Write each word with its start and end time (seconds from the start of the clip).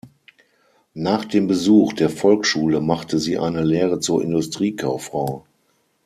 Nach 0.95 1.25
dem 1.25 1.45
Besuch 1.45 1.93
der 1.93 2.09
Volksschule 2.09 2.81
machte 2.81 3.19
sie 3.19 3.37
eine 3.37 3.63
Lehre 3.63 3.99
zur 3.99 4.23
Industriekauffrau. 4.23 5.45